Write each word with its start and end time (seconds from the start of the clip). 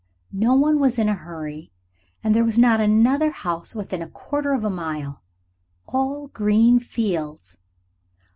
No 0.33 0.55
one 0.55 0.79
was 0.79 0.97
in 0.97 1.07
a 1.07 1.13
hurry, 1.13 1.71
and 2.23 2.33
there 2.33 2.43
was 2.43 2.57
not 2.57 2.79
another 2.81 3.29
house 3.29 3.75
within 3.75 4.01
a 4.01 4.07
quarter 4.09 4.51
of 4.53 4.63
a 4.63 4.69
mile. 4.71 5.21
All 5.85 6.29
green 6.29 6.79
fields. 6.79 7.59